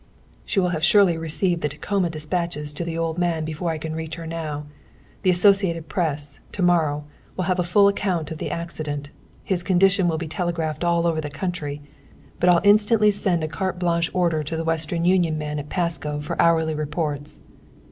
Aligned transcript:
"She 0.45 0.59
will 0.59 0.69
have 0.69 0.83
surely 0.83 1.15
received 1.15 1.61
the 1.61 1.69
Tacoma 1.69 2.09
dispatches 2.09 2.73
to 2.73 2.83
the 2.83 2.97
old 2.97 3.19
man 3.19 3.45
before 3.45 3.69
I 3.69 3.77
can 3.77 3.93
reach 3.93 4.15
her 4.15 4.25
now. 4.25 4.65
The 5.21 5.29
Associated 5.29 5.89
Press, 5.89 6.39
to 6.53 6.63
morrow, 6.63 7.03
will 7.37 7.43
have 7.43 7.59
a 7.59 7.63
full 7.63 7.87
account 7.87 8.31
of 8.31 8.39
the 8.39 8.49
accident. 8.49 9.11
His 9.43 9.61
condition 9.61 10.07
will 10.07 10.17
be 10.17 10.27
telegraphed 10.27 10.83
all 10.83 11.05
over 11.05 11.21
the 11.21 11.29
country. 11.29 11.83
But 12.39 12.49
I'll 12.49 12.61
instantly 12.63 13.11
send 13.11 13.43
a 13.43 13.47
carte 13.47 13.77
blanche 13.77 14.09
order 14.11 14.41
to 14.41 14.57
the 14.57 14.63
Western 14.63 15.05
Union 15.05 15.37
man 15.37 15.59
at 15.59 15.69
Pasco 15.69 16.19
for 16.19 16.35
hourly 16.41 16.73
reports." 16.73 17.39